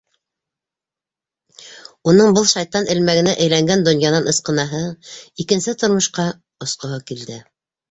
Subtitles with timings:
[2.13, 4.83] Уның был шайтан элмәгенә әйләнгән донъянан ысҡынаһы,
[5.47, 6.29] икенсе тормошҡа
[6.69, 7.41] осҡоһо килде.